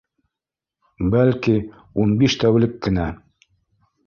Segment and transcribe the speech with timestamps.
[1.15, 1.53] Бәлки,
[2.05, 3.07] ун биш тәүлек кенә